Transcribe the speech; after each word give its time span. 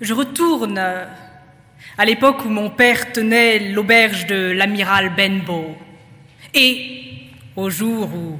Je 0.00 0.12
retourne 0.12 0.78
à 0.78 2.04
l'époque 2.04 2.44
où 2.44 2.48
mon 2.48 2.70
père 2.70 3.12
tenait 3.12 3.70
l'auberge 3.70 4.26
de 4.26 4.50
l'amiral 4.50 5.14
Benbow. 5.14 5.76
Et 6.52 7.30
au 7.56 7.70
jour 7.70 8.12
où 8.14 8.38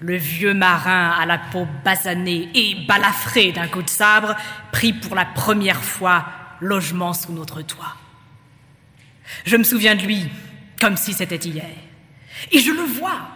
le 0.00 0.16
vieux 0.16 0.54
marin 0.54 1.10
à 1.10 1.24
la 1.26 1.38
peau 1.38 1.66
basanée 1.84 2.48
et 2.54 2.74
balafré 2.86 3.52
d'un 3.52 3.68
coup 3.68 3.82
de 3.82 3.88
sabre 3.88 4.36
prit 4.72 4.92
pour 4.92 5.14
la 5.14 5.24
première 5.24 5.82
fois 5.82 6.26
logement 6.60 7.12
sous 7.12 7.32
notre 7.32 7.62
toit. 7.62 7.96
Je 9.44 9.56
me 9.56 9.64
souviens 9.64 9.94
de 9.94 10.02
lui 10.02 10.28
comme 10.80 10.96
si 10.96 11.12
c'était 11.12 11.36
hier. 11.36 11.64
Et 12.52 12.58
je 12.58 12.70
le 12.70 12.82
vois 12.82 13.28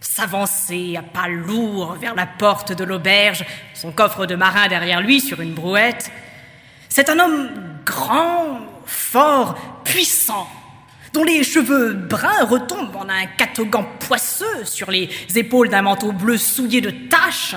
s'avancer 0.00 0.96
à 0.96 1.02
pas 1.02 1.28
lourds 1.28 1.94
vers 1.94 2.14
la 2.14 2.26
porte 2.26 2.72
de 2.72 2.84
l'auberge, 2.84 3.44
son 3.74 3.90
coffre 3.90 4.26
de 4.26 4.36
marin 4.36 4.68
derrière 4.68 5.00
lui 5.00 5.20
sur 5.20 5.40
une 5.40 5.54
brouette. 5.54 6.12
C'est 6.96 7.10
un 7.10 7.18
homme 7.18 7.50
grand, 7.84 8.58
fort, 8.86 9.82
puissant, 9.84 10.48
dont 11.12 11.24
les 11.24 11.44
cheveux 11.44 11.92
bruns 11.92 12.46
retombent 12.46 12.96
en 12.96 13.10
un 13.10 13.26
catogan 13.26 13.84
poisseux 14.00 14.64
sur 14.64 14.90
les 14.90 15.10
épaules 15.34 15.68
d'un 15.68 15.82
manteau 15.82 16.12
bleu 16.12 16.38
souillé 16.38 16.80
de 16.80 16.88
taches. 16.88 17.54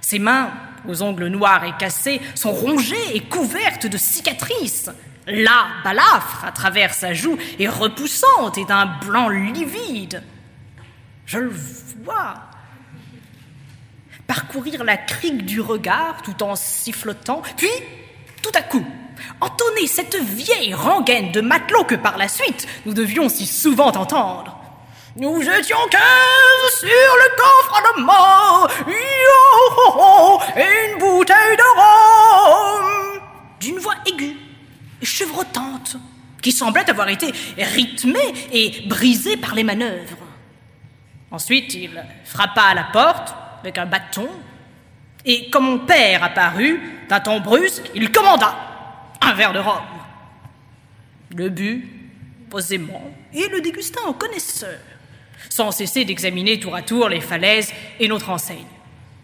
Ses 0.00 0.18
mains, 0.18 0.50
aux 0.88 1.02
ongles 1.02 1.26
noirs 1.26 1.62
et 1.64 1.76
cassés, 1.78 2.22
sont 2.34 2.52
rongées 2.52 3.14
et 3.14 3.20
couvertes 3.20 3.86
de 3.86 3.98
cicatrices. 3.98 4.88
La 5.26 5.66
balafre 5.84 6.46
à 6.46 6.52
travers 6.52 6.94
sa 6.94 7.12
joue 7.12 7.36
est 7.58 7.68
repoussante 7.68 8.56
et 8.56 8.64
d'un 8.64 8.86
blanc 9.04 9.28
livide. 9.28 10.22
Je 11.26 11.36
le 11.36 11.52
vois 12.02 12.36
parcourir 14.26 14.84
la 14.84 14.96
crique 14.96 15.44
du 15.44 15.60
regard 15.60 16.22
tout 16.22 16.42
en 16.42 16.56
sifflotant, 16.56 17.42
puis, 17.58 17.68
tout 18.42 18.52
à 18.54 18.62
coup, 18.62 18.84
entonner 19.40 19.86
cette 19.86 20.16
vieille 20.16 20.74
rengaine 20.74 21.32
de 21.32 21.40
matelot 21.40 21.84
que 21.84 21.94
par 21.94 22.18
la 22.18 22.28
suite 22.28 22.66
nous 22.86 22.94
devions 22.94 23.28
si 23.28 23.46
souvent 23.46 23.88
entendre. 23.88 24.56
Nous 25.16 25.40
étions 25.42 25.78
quinze 25.90 26.78
sur 26.78 26.88
le 26.88 27.36
coffre 27.36 27.82
de 27.96 28.02
mort, 28.02 28.68
et 30.56 30.92
une 30.92 30.98
bouteille 30.98 31.56
de 31.56 31.68
rhum. 31.76 33.20
D'une 33.60 33.78
voix 33.78 33.96
aiguë 34.06 34.36
chevrotante, 35.02 35.96
qui 36.42 36.52
semblait 36.52 36.88
avoir 36.88 37.08
été 37.08 37.32
rythmée 37.58 38.34
et 38.52 38.86
brisée 38.86 39.36
par 39.36 39.54
les 39.54 39.64
manœuvres. 39.64 40.16
Ensuite, 41.30 41.74
il 41.74 42.02
frappa 42.24 42.62
à 42.62 42.74
la 42.74 42.84
porte 42.84 43.34
avec 43.60 43.78
un 43.78 43.86
bâton, 43.86 44.28
et 45.24 45.50
comme 45.50 45.64
mon 45.64 45.78
père 45.78 46.24
apparut, 46.24 46.80
d'un 47.08 47.20
ton 47.20 47.40
brusque, 47.40 47.90
il 47.94 48.10
commanda 48.10 48.56
un 49.20 49.34
verre 49.34 49.52
de 49.52 49.58
rhum. 49.58 49.82
Le 51.36 51.48
but, 51.48 51.84
posément, 52.48 53.10
et 53.32 53.48
le 53.48 53.60
dégusta 53.60 54.00
en 54.06 54.12
connaisseur, 54.12 54.78
sans 55.48 55.70
cesser 55.70 56.04
d'examiner 56.04 56.58
tour 56.58 56.74
à 56.74 56.82
tour 56.82 57.08
les 57.08 57.20
falaises 57.20 57.72
et 57.98 58.08
notre 58.08 58.30
enseigne. 58.30 58.66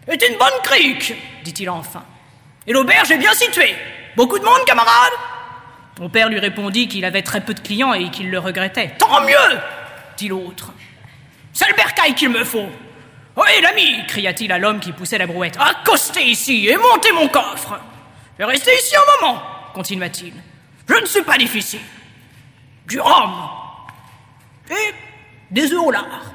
C'est 0.07 0.29
une 0.29 0.37
bonne 0.37 0.61
crique, 0.63 1.13
dit-il 1.43 1.69
enfin. 1.69 2.05
Et 2.65 2.73
l'auberge 2.73 3.11
est 3.11 3.17
bien 3.17 3.33
située. 3.33 3.75
Beaucoup 4.15 4.39
de 4.39 4.45
monde, 4.45 4.63
camarade 4.65 5.13
Mon 5.99 6.09
père 6.09 6.29
lui 6.29 6.39
répondit 6.39 6.87
qu'il 6.87 7.03
avait 7.03 7.23
très 7.23 7.41
peu 7.41 7.53
de 7.53 7.59
clients 7.59 7.93
et 7.93 8.09
qu'il 8.09 8.29
le 8.29 8.39
regrettait. 8.39 8.93
Tant 8.97 9.21
mieux, 9.21 9.59
dit 10.17 10.29
l'autre. 10.29 10.71
C'est 11.51 11.67
le 11.67 11.75
bercail 11.75 12.13
qu'il 12.13 12.29
me 12.29 12.43
faut. 12.43 12.69
Oui, 13.37 13.61
l'ami, 13.61 14.05
cria-t-il 14.07 14.51
à 14.51 14.57
l'homme 14.57 14.79
qui 14.79 14.91
poussait 14.91 15.19
la 15.19 15.27
brouette. 15.27 15.57
Accostez 15.59 16.23
ici 16.23 16.67
et 16.67 16.75
montez 16.75 17.11
mon 17.11 17.27
coffre. 17.27 17.79
Je 18.33 18.43
vais 18.43 18.51
rester 18.51 18.71
ici 18.75 18.95
un 18.95 19.25
moment 19.25 19.41
continua-t-il. 19.77 20.33
Je 20.89 20.95
ne 20.95 21.05
suis 21.05 21.21
pas 21.21 21.37
difficile. 21.37 21.79
Du 22.87 22.99
rhum 22.99 23.49
et 24.71 24.93
des 25.51 25.71
œufs 25.71 25.83
au 25.83 25.91
lard. 25.91 26.31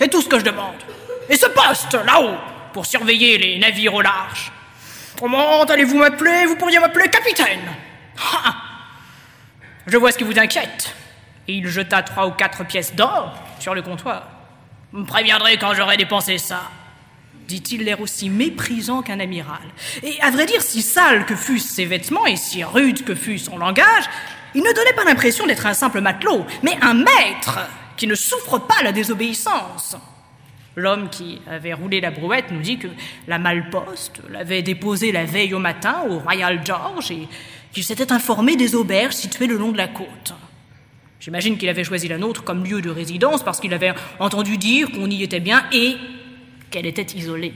C'est 0.00 0.08
tout 0.08 0.22
ce 0.22 0.28
que 0.28 0.38
je 0.38 0.44
demande. 0.44 0.82
Et 1.28 1.36
ce 1.36 1.46
poste, 1.46 1.92
là-haut, 1.92 2.38
pour 2.72 2.86
surveiller 2.86 3.36
les 3.36 3.58
navires 3.58 3.92
au 3.92 4.00
large. 4.00 4.50
Comment 5.20 5.64
allez-vous 5.64 5.98
m'appeler? 5.98 6.46
Vous 6.46 6.56
pourriez 6.56 6.78
m'appeler 6.78 7.10
capitaine. 7.10 7.68
Je 9.86 9.96
vois 9.98 10.12
ce 10.12 10.18
qui 10.18 10.24
vous 10.24 10.38
inquiète. 10.38 10.94
Et 11.48 11.54
il 11.54 11.68
jeta 11.68 12.02
trois 12.02 12.26
ou 12.26 12.30
quatre 12.30 12.64
pièces 12.64 12.94
d'or 12.94 13.34
sur 13.58 13.74
le 13.74 13.82
comptoir. 13.82 14.35
Vous 14.92 15.00
me 15.00 15.06
préviendrez 15.06 15.58
quand 15.58 15.74
j'aurai 15.74 15.96
dépensé 15.96 16.38
ça 16.38 16.70
dit-il 17.46 17.84
l'air 17.84 18.00
aussi 18.00 18.28
méprisant 18.28 19.02
qu'un 19.02 19.20
amiral. 19.20 19.62
Et 20.02 20.20
à 20.20 20.30
vrai 20.30 20.46
dire, 20.46 20.62
si 20.62 20.82
sales 20.82 21.26
que 21.26 21.36
fussent 21.36 21.70
ses 21.70 21.84
vêtements 21.84 22.26
et 22.26 22.36
si 22.36 22.64
rude 22.64 23.04
que 23.04 23.14
fût 23.14 23.38
son 23.38 23.58
langage, 23.58 24.04
il 24.54 24.62
ne 24.62 24.72
donnait 24.72 24.92
pas 24.94 25.04
l'impression 25.04 25.46
d'être 25.46 25.66
un 25.66 25.74
simple 25.74 26.00
matelot, 26.00 26.44
mais 26.62 26.76
un 26.80 26.94
maître 26.94 27.60
qui 27.96 28.06
ne 28.06 28.14
souffre 28.14 28.58
pas 28.58 28.82
la 28.82 28.92
désobéissance. 28.92 29.96
L'homme 30.74 31.08
qui 31.08 31.40
avait 31.50 31.72
roulé 31.72 32.00
la 32.00 32.10
brouette 32.10 32.50
nous 32.50 32.60
dit 32.60 32.78
que 32.78 32.88
la 33.28 33.38
malposte 33.38 34.20
l'avait 34.30 34.62
déposé 34.62 35.10
la 35.10 35.24
veille 35.24 35.54
au 35.54 35.58
matin 35.58 36.02
au 36.08 36.18
Royal 36.18 36.60
George 36.64 37.10
et 37.10 37.28
qu'il 37.72 37.84
s'était 37.84 38.12
informé 38.12 38.56
des 38.56 38.74
auberges 38.74 39.14
situées 39.14 39.46
le 39.46 39.56
long 39.56 39.72
de 39.72 39.78
la 39.78 39.88
côte. 39.88 40.34
J'imagine 41.20 41.56
qu'il 41.58 41.68
avait 41.68 41.84
choisi 41.84 42.08
la 42.08 42.18
nôtre 42.18 42.44
comme 42.44 42.64
lieu 42.64 42.82
de 42.82 42.90
résidence 42.90 43.42
parce 43.42 43.60
qu'il 43.60 43.72
avait 43.74 43.94
entendu 44.18 44.58
dire 44.58 44.90
qu'on 44.90 45.10
y 45.10 45.22
était 45.22 45.40
bien 45.40 45.64
et 45.72 45.96
qu'elle 46.70 46.86
était 46.86 47.16
isolée. 47.16 47.54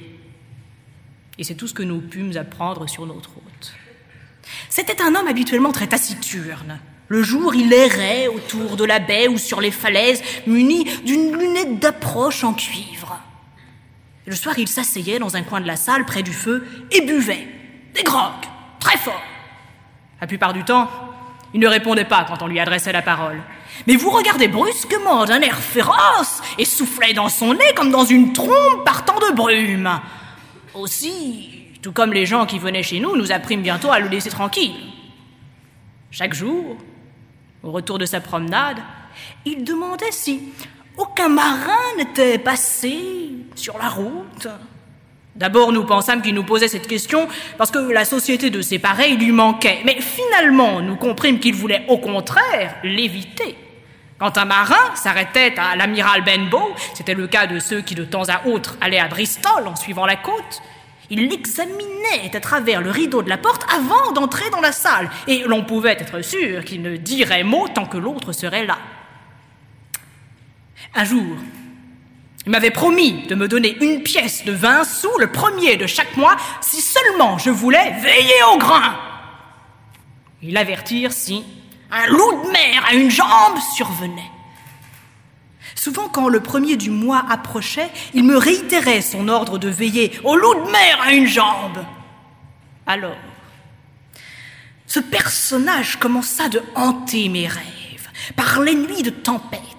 Et 1.39 1.45
c'est 1.45 1.55
tout 1.55 1.69
ce 1.69 1.75
que 1.75 1.83
nous 1.83 2.01
pûmes 2.01 2.37
apprendre 2.37 2.89
sur 2.89 3.07
notre 3.07 3.31
hôte. 3.37 3.75
C'était 4.69 5.03
un 5.03 5.15
homme 5.15 5.29
habituellement 5.29 5.73
très 5.73 5.87
taciturne. 5.87 6.81
Le 7.09 7.23
jour, 7.23 7.55
il 7.55 7.73
errait 7.73 8.29
autour 8.29 8.77
de 8.77 8.85
la 8.85 8.99
baie 8.99 9.27
ou 9.27 9.37
sur 9.37 9.61
les 9.61 9.71
falaises, 9.73 10.23
muni 10.47 10.85
d'une 11.05 11.37
lunette 11.37 11.81
d'approche 11.81 12.45
en 12.45 12.55
cuivre. 12.55 13.21
le 14.27 14.37
soir, 14.37 14.59
il 14.59 14.69
s'asseyait 14.69 15.19
dans 15.19 15.37
un 15.37 15.43
coin 15.43 15.61
de 15.61 15.67
la 15.67 15.77
salle 15.77 16.07
près 16.07 16.23
du 16.23 16.33
feu 16.33 16.65
et 16.93 17.01
buvait 17.01 17.49
des 17.95 18.05
grogues, 18.05 18.47
très 18.79 18.97
fort. 18.97 19.23
La 20.21 20.27
plupart 20.27 20.53
du 20.53 20.63
temps, 20.63 20.89
il 21.55 21.61
ne 21.61 21.69
répondait 21.69 22.05
pas 22.05 22.25
quand 22.25 22.43
on 22.43 22.47
lui 22.47 22.61
adressait 22.61 22.93
la 22.93 23.03
parole 23.03 23.41
mais 23.87 23.97
vous 23.97 24.11
regardez 24.11 24.49
brusquement 24.49 25.25
d'un 25.25 25.41
air 25.41 25.59
féroce 25.59 26.43
et 26.59 26.65
soufflait 26.65 27.13
dans 27.13 27.29
son 27.29 27.55
nez 27.55 27.75
comme 27.75 27.91
dans 27.91 28.05
une 28.05 28.33
trompe 28.33 28.85
partant 28.85 29.19
de 29.19 29.35
brume. 29.35 29.91
Aussi, 30.75 31.67
tout 31.83 31.93
comme 31.93 32.13
les 32.13 32.27
gens 32.27 32.47
qui 32.47 32.59
venaient 32.59 32.83
chez 32.83 33.01
nous, 33.01 33.17
nous 33.17 33.33
apprîmes 33.33 33.63
bientôt 33.63 33.91
à 33.91 34.01
le 34.01 34.09
laisser 34.09 34.31
tranquille. 34.31 34.75
Chaque 36.11 36.35
jour, 36.35 36.77
au 37.63 37.71
retour 37.71 37.99
de 37.99 38.07
sa 38.07 38.21
promenade, 38.21 38.79
il 39.45 39.65
demandait 39.65 40.13
si 40.13 40.41
aucun 40.97 41.29
marin 41.29 41.97
n'était 41.97 42.39
passé 42.39 42.99
sur 43.55 43.79
la 43.79 43.89
route. 43.89 44.49
D'abord, 45.41 45.73
nous 45.73 45.85
pensâmes 45.85 46.21
qu'il 46.21 46.35
nous 46.35 46.45
posait 46.45 46.69
cette 46.69 46.87
question 46.87 47.27
parce 47.57 47.71
que 47.71 47.79
la 47.79 48.05
société 48.05 48.51
de 48.51 48.61
ses 48.61 48.79
pareils 48.79 49.17
lui 49.17 49.33
manquait, 49.33 49.79
mais 49.87 49.99
finalement, 49.99 50.83
nous 50.83 50.97
comprîmes 50.97 51.41
qu'il 51.41 51.55
voulait 51.55 51.87
au 51.89 51.97
contraire 51.97 52.77
l'éviter. 52.85 53.57
Quand 54.19 54.37
un 54.37 54.45
marin 54.45 54.95
s'arrêtait 54.95 55.55
à 55.57 55.77
l'amiral 55.77 56.23
Benbow, 56.25 56.75
c'était 56.93 57.15
le 57.15 57.27
cas 57.27 57.47
de 57.47 57.59
ceux 57.59 57.81
qui 57.81 57.95
de 57.95 58.05
temps 58.05 58.29
à 58.29 58.47
autre 58.49 58.77
allaient 58.83 58.99
à 58.99 59.09
Bristol 59.09 59.67
en 59.67 59.77
suivant 59.77 60.05
la 60.05 60.17
côte, 60.17 60.61
il 61.09 61.29
l'examinait 61.29 62.31
à 62.35 62.41
travers 62.41 62.83
le 62.83 62.91
rideau 62.91 63.23
de 63.23 63.31
la 63.31 63.39
porte 63.39 63.65
avant 63.75 64.13
d'entrer 64.13 64.51
dans 64.51 64.61
la 64.61 64.73
salle, 64.73 65.09
et 65.27 65.45
l'on 65.47 65.65
pouvait 65.65 65.97
être 65.99 66.23
sûr 66.23 66.67
qu'il 66.67 66.83
ne 66.83 66.99
dirait 66.99 67.45
mot 67.45 67.67
tant 67.67 67.87
que 67.87 67.97
l'autre 67.97 68.33
serait 68.33 68.67
là. 68.67 68.77
Un 70.95 71.05
jour, 71.05 71.37
il 72.51 72.53
m'avait 72.53 72.73
promis 72.73 73.29
de 73.29 73.37
me 73.37 73.47
donner 73.47 73.77
une 73.81 74.03
pièce 74.03 74.45
de 74.45 74.51
vingt 74.51 74.83
sous 74.83 75.17
le 75.21 75.31
premier 75.31 75.77
de 75.77 75.87
chaque 75.87 76.17
mois 76.17 76.37
si 76.61 76.81
seulement 76.81 77.39
je 77.39 77.49
voulais 77.49 77.93
veiller 78.01 78.43
au 78.53 78.59
grain. 78.59 78.99
Il 80.43 80.57
avertir 80.57 81.13
si 81.13 81.45
un 81.93 82.09
loup 82.09 82.43
de 82.45 82.51
mer 82.51 82.85
à 82.91 82.95
une 82.95 83.09
jambe 83.09 83.57
survenait. 83.77 84.33
Souvent, 85.77 86.09
quand 86.09 86.29
le 86.29 86.41
premier 86.41 86.77
du 86.77 86.91
mois 86.91 87.25
approchait, 87.31 87.89
il 88.15 88.25
me 88.25 88.37
réitérait 88.37 89.01
son 89.01 89.29
ordre 89.29 89.57
de 89.57 89.69
veiller 89.69 90.11
au 90.25 90.35
loup 90.35 90.67
de 90.67 90.73
mer 90.73 90.99
à 91.07 91.13
une 91.13 91.29
jambe. 91.29 91.85
Alors, 92.85 93.17
ce 94.89 94.99
personnage 94.99 96.01
commença 96.01 96.49
de 96.49 96.61
hanter 96.75 97.29
mes 97.29 97.47
rêves 97.47 98.09
par 98.35 98.59
les 98.59 98.75
nuits 98.75 99.05
de 99.05 99.11
tempête. 99.11 99.70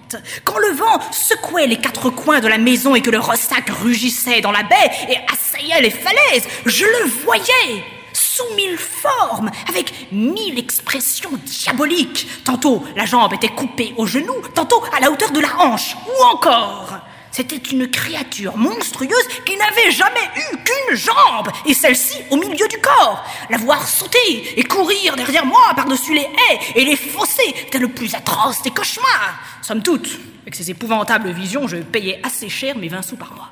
Quand 0.44 0.58
le 0.58 0.72
vent 0.72 0.98
secouait 1.10 1.66
les 1.66 1.78
quatre 1.78 2.10
coins 2.10 2.40
de 2.40 2.48
la 2.48 2.58
maison 2.58 2.94
et 2.94 3.02
que 3.02 3.10
le 3.10 3.20
ressac 3.20 3.70
rugissait 3.70 4.40
dans 4.40 4.52
la 4.52 4.62
baie 4.62 4.90
et 5.08 5.16
assaillait 5.32 5.80
les 5.80 5.90
falaises, 5.90 6.46
je 6.66 6.84
le 6.84 7.08
voyais 7.24 7.84
sous 8.12 8.54
mille 8.54 8.78
formes, 8.78 9.50
avec 9.68 10.08
mille 10.12 10.58
expressions 10.58 11.30
diaboliques. 11.44 12.26
Tantôt 12.44 12.82
la 12.96 13.04
jambe 13.04 13.34
était 13.34 13.48
coupée 13.48 13.94
au 13.96 14.06
genou, 14.06 14.34
tantôt 14.54 14.82
à 14.96 15.00
la 15.00 15.10
hauteur 15.10 15.30
de 15.32 15.40
la 15.40 15.54
hanche, 15.58 15.96
ou 16.06 16.24
encore 16.24 16.98
C'était 17.32 17.56
une 17.56 17.90
créature 17.90 18.58
monstrueuse 18.58 19.26
qui 19.46 19.56
n'avait 19.56 19.90
jamais 19.90 20.28
eu 20.36 20.56
qu'une 20.58 20.96
jambe, 20.96 21.48
et 21.64 21.72
celle-ci 21.72 22.18
au 22.30 22.36
milieu 22.36 22.68
du 22.68 22.76
corps. 22.78 23.24
La 23.48 23.56
voir 23.56 23.88
sauter 23.88 24.58
et 24.58 24.62
courir 24.64 25.16
derrière 25.16 25.46
moi 25.46 25.72
par-dessus 25.74 26.12
les 26.12 26.20
haies 26.20 26.58
et 26.76 26.84
les 26.84 26.96
fossés 26.96 27.54
était 27.66 27.78
le 27.78 27.88
plus 27.88 28.14
atroce 28.14 28.62
des 28.62 28.70
cauchemars. 28.70 29.40
Somme 29.62 29.82
toute, 29.82 30.20
avec 30.42 30.54
ces 30.54 30.70
épouvantables 30.70 31.30
visions, 31.30 31.66
je 31.66 31.78
payais 31.78 32.20
assez 32.22 32.50
cher 32.50 32.76
mes 32.76 32.88
20 32.88 33.00
sous 33.00 33.16
par 33.16 33.32
mois. 33.34 33.50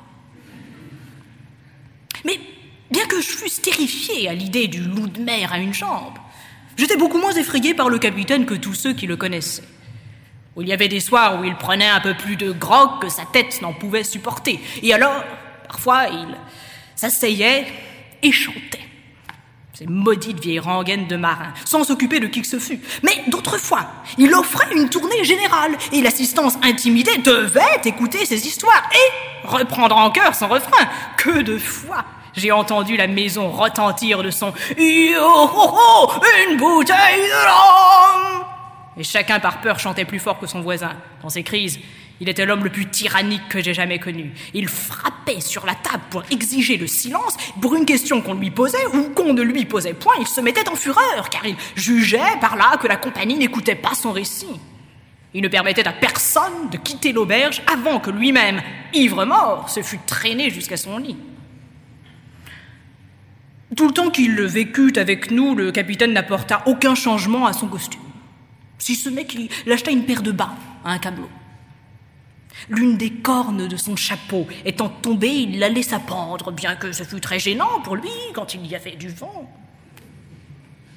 Mais 2.23 2.39
bien 2.91 3.07
que 3.07 3.19
je 3.19 3.29
fusse 3.29 3.61
terrifié 3.61 4.29
à 4.29 4.33
l'idée 4.33 4.67
du 4.67 4.81
loup 4.81 5.07
de 5.07 5.21
mer 5.21 5.53
à 5.53 5.57
une 5.57 5.73
jambe, 5.73 6.19
j'étais 6.77 6.97
beaucoup 6.97 7.17
moins 7.17 7.33
effrayé 7.33 7.73
par 7.73 7.89
le 7.89 7.97
capitaine 7.97 8.45
que 8.45 8.53
tous 8.53 8.75
ceux 8.75 8.93
qui 8.93 9.07
le 9.07 9.17
connaissaient. 9.17 9.63
Il 10.59 10.67
y 10.67 10.73
avait 10.73 10.89
des 10.89 10.99
soirs 10.99 11.39
où 11.39 11.45
il 11.45 11.55
prenait 11.55 11.87
un 11.87 12.01
peu 12.01 12.13
plus 12.13 12.35
de 12.35 12.51
grog 12.51 12.99
que 13.01 13.09
sa 13.09 13.23
tête 13.23 13.61
n'en 13.61 13.73
pouvait 13.73 14.03
supporter. 14.03 14.59
Et 14.83 14.93
alors, 14.93 15.23
parfois, 15.67 16.07
il 16.09 16.27
s'asseyait 16.95 17.65
et 18.21 18.31
chantait. 18.31 18.79
Ces 19.73 19.87
maudites 19.87 20.39
vieilles 20.39 20.59
rengaines 20.59 21.07
de 21.07 21.15
marins, 21.15 21.53
sans 21.65 21.85
s'occuper 21.85 22.19
de 22.19 22.27
qui 22.27 22.41
que 22.41 22.47
ce 22.47 22.59
fût. 22.59 22.81
Mais 23.01 23.23
d'autres 23.27 23.57
fois, 23.57 23.87
il 24.17 24.33
offrait 24.35 24.75
une 24.75 24.89
tournée 24.89 25.23
générale, 25.23 25.71
et 25.93 26.01
l'assistance 26.01 26.55
intimidée 26.61 27.17
devait 27.19 27.81
écouter 27.85 28.25
ses 28.25 28.45
histoires 28.45 28.89
et 28.93 29.47
reprendre 29.47 29.95
en 29.95 30.11
cœur 30.11 30.35
son 30.35 30.49
refrain. 30.49 30.87
Que 31.17 31.41
de 31.41 31.57
fois 31.57 32.05
j'ai 32.33 32.51
entendu 32.51 32.95
la 32.95 33.07
maison 33.07 33.51
retentir 33.51 34.23
de 34.23 34.31
son 34.31 34.53
Yo, 34.77 35.19
ho, 35.21 35.49
ho, 35.53 36.11
une 36.47 36.57
bouteille 36.57 37.23
de 37.23 37.49
rhum 37.49 37.70
et 38.97 39.03
chacun 39.03 39.39
par 39.39 39.61
peur 39.61 39.79
chantait 39.79 40.05
plus 40.05 40.19
fort 40.19 40.39
que 40.39 40.47
son 40.47 40.61
voisin. 40.61 40.91
Dans 41.21 41.29
ses 41.29 41.43
crises, 41.43 41.79
il 42.19 42.29
était 42.29 42.45
l'homme 42.45 42.63
le 42.63 42.69
plus 42.69 42.87
tyrannique 42.87 43.47
que 43.49 43.61
j'ai 43.61 43.73
jamais 43.73 43.99
connu. 43.99 44.31
Il 44.53 44.67
frappait 44.67 45.39
sur 45.39 45.65
la 45.65 45.75
table 45.75 46.03
pour 46.09 46.23
exiger 46.29 46.77
le 46.77 46.87
silence 46.87 47.35
pour 47.61 47.73
une 47.75 47.85
question 47.85 48.21
qu'on 48.21 48.35
lui 48.35 48.51
posait 48.51 48.85
ou 48.93 49.09
qu'on 49.15 49.33
ne 49.33 49.41
lui 49.41 49.65
posait 49.65 49.93
point. 49.93 50.13
Il 50.19 50.27
se 50.27 50.41
mettait 50.41 50.69
en 50.69 50.75
fureur 50.75 51.29
car 51.31 51.45
il 51.45 51.55
jugeait 51.75 52.37
par 52.39 52.57
là 52.57 52.77
que 52.77 52.87
la 52.87 52.97
compagnie 52.97 53.37
n'écoutait 53.37 53.75
pas 53.75 53.95
son 53.95 54.11
récit. 54.11 54.59
Il 55.33 55.41
ne 55.41 55.47
permettait 55.47 55.87
à 55.87 55.93
personne 55.93 56.69
de 56.69 56.77
quitter 56.77 57.13
l'auberge 57.13 57.61
avant 57.71 57.99
que 57.99 58.11
lui-même, 58.11 58.61
ivre-mort, 58.93 59.69
se 59.69 59.81
fût 59.81 59.99
traîné 60.05 60.49
jusqu'à 60.49 60.75
son 60.75 60.97
lit. 60.97 61.17
Tout 63.77 63.87
le 63.87 63.93
temps 63.93 64.09
qu'il 64.09 64.39
vécut 64.41 64.93
avec 64.97 65.31
nous, 65.31 65.55
le 65.55 65.71
capitaine 65.71 66.11
n'apporta 66.11 66.61
aucun 66.65 66.93
changement 66.93 67.45
à 67.45 67.53
son 67.53 67.67
costume 67.67 68.00
si 68.81 68.95
ce 68.95 69.09
n'est 69.09 69.25
qu'il 69.25 69.49
acheta 69.71 69.91
une 69.91 70.05
paire 70.05 70.23
de 70.23 70.31
bas 70.31 70.55
à 70.83 70.91
un 70.91 70.97
camelot. 70.97 71.29
L'une 72.69 72.97
des 72.97 73.11
cornes 73.11 73.67
de 73.67 73.77
son 73.77 73.95
chapeau 73.95 74.47
étant 74.65 74.89
tombée, 74.89 75.29
il 75.29 75.59
la 75.59 75.69
laissa 75.69 75.99
pendre, 75.99 76.51
bien 76.51 76.75
que 76.75 76.91
ce 76.91 77.03
fût 77.03 77.21
très 77.21 77.39
gênant 77.39 77.79
pour 77.83 77.95
lui 77.95 78.09
quand 78.33 78.53
il 78.53 78.65
y 78.65 78.75
avait 78.75 78.95
du 78.95 79.07
vent. 79.07 79.49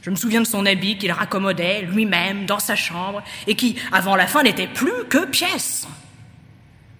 Je 0.03 0.11
me 0.11 0.17
souviens 0.17 0.41
de 0.41 0.47
son 0.47 0.67
habit 0.67 0.99
qu'il 0.99 1.13
raccommodait 1.13 1.83
lui-même 1.83 2.45
dans 2.47 2.59
sa 2.59 2.77
chambre 2.77 3.23
et 3.47 3.55
qui, 3.55 3.77
avant 3.93 4.17
la 4.17 4.27
fin, 4.27 4.43
n'était 4.43 4.67
plus 4.67 5.05
que 5.09 5.25
pièce. 5.27 5.87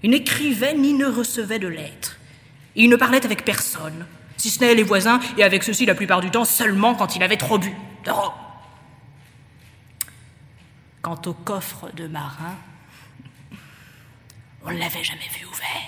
Il 0.03 0.11
n'écrivait 0.11 0.75
ni 0.75 0.95
ne 0.95 1.07
recevait 1.07 1.59
de 1.59 1.69
lettres. 1.69 2.19
Il 2.77 2.89
ne 2.89 2.97
parlait 2.97 3.25
avec 3.25 3.45
personne, 3.45 4.07
si 4.37 4.51
ce 4.51 4.61
n'est 4.61 4.75
les 4.75 4.83
voisins, 4.83 5.21
et 5.37 5.45
avec 5.45 5.63
ceux-ci 5.63 5.87
la 5.87 5.95
plupart 5.95 6.21
du 6.21 6.31
temps 6.31 6.45
seulement 6.45 6.95
quand 6.95 7.17
il 7.17 7.23
avait 7.23 7.37
trop 7.37 7.59
bu. 7.59 7.75
De 8.05 8.11
Quant 11.05 11.21
au 11.27 11.35
coffre 11.35 11.91
de 11.91 12.07
marin, 12.07 12.57
on 14.65 14.71
ne 14.71 14.79
l'avait 14.79 15.05
jamais 15.05 15.29
vu 15.39 15.45
ouvert. 15.45 15.84